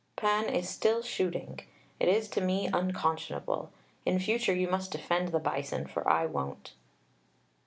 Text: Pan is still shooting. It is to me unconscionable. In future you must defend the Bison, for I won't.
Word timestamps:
Pan 0.15 0.49
is 0.49 0.67
still 0.67 1.03
shooting. 1.03 1.59
It 1.99 2.07
is 2.07 2.27
to 2.29 2.41
me 2.41 2.65
unconscionable. 2.67 3.71
In 4.03 4.17
future 4.17 4.51
you 4.51 4.67
must 4.67 4.91
defend 4.91 5.27
the 5.27 5.37
Bison, 5.37 5.85
for 5.85 6.09
I 6.09 6.25
won't. 6.25 6.73